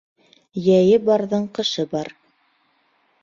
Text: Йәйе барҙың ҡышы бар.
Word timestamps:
Йәйе 0.61 0.95
барҙың 1.09 1.45
ҡышы 1.59 1.85
бар. 1.93 2.09